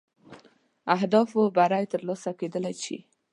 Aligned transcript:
اهدافو 0.95 1.41
بری 1.57 1.85
تر 1.91 2.01
لاسه 2.07 2.31
کېدلای 2.39 2.75
شي. 2.83 2.97